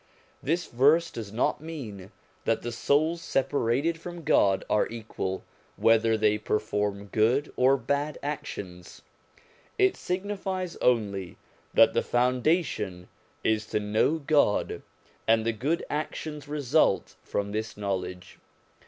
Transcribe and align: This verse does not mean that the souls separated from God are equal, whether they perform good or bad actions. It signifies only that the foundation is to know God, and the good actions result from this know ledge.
This 0.41 0.65
verse 0.65 1.11
does 1.11 1.31
not 1.31 1.61
mean 1.61 2.11
that 2.45 2.63
the 2.63 2.71
souls 2.71 3.21
separated 3.21 3.99
from 3.99 4.23
God 4.23 4.65
are 4.67 4.87
equal, 4.87 5.43
whether 5.75 6.17
they 6.17 6.39
perform 6.39 7.05
good 7.05 7.53
or 7.55 7.77
bad 7.77 8.17
actions. 8.23 9.03
It 9.77 9.95
signifies 9.95 10.75
only 10.77 11.37
that 11.75 11.93
the 11.93 12.01
foundation 12.01 13.09
is 13.43 13.67
to 13.67 13.79
know 13.79 14.17
God, 14.17 14.81
and 15.27 15.45
the 15.45 15.53
good 15.53 15.85
actions 15.87 16.47
result 16.47 17.15
from 17.21 17.51
this 17.51 17.77
know 17.77 17.95
ledge. 17.97 18.39